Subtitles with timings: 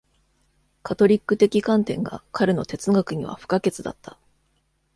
[0.81, 4.17] カトリック的観点が彼の哲学には不可欠だった。